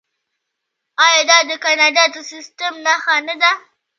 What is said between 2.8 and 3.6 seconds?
نښه نه ده؟